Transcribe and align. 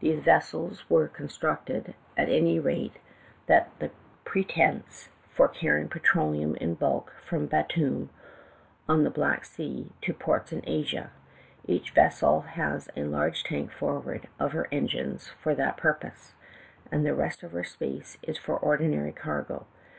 These 0.00 0.20
vessels 0.20 0.84
were 0.90 1.08
eon 1.18 1.28
structed— 1.28 1.94
at 2.18 2.28
any 2.28 2.60
rate, 2.60 2.98
that 3.46 3.70
was 3.80 3.88
the 3.88 3.90
pretense— 4.22 5.08
for 5.34 5.48
carrying 5.48 5.88
petroleum 5.88 6.56
in 6.56 6.74
bulk 6.74 7.14
from 7.26 7.46
Batoum, 7.46 8.10
on 8.86 9.02
the 9.04 9.08
Black 9.08 9.46
sea, 9.46 9.88
to 10.02 10.12
ports 10.12 10.52
in 10.52 10.60
Asia. 10.66 11.10
Each 11.64 11.90
vessel 11.92 12.42
has 12.42 12.90
a 12.96 13.04
large 13.04 13.44
tank 13.44 13.72
forward 13.72 14.28
of 14.38 14.52
her 14.52 14.68
engines 14.70 15.28
for 15.30 15.54
that 15.54 15.78
pur 15.78 15.94
pose, 15.94 16.34
and 16.92 17.06
the 17.06 17.14
rest 17.14 17.42
of 17.42 17.52
her 17.52 17.64
space 17.64 18.18
is 18.22 18.36
for 18.36 18.58
ordinary 18.58 19.10
cargo. 19.12 19.66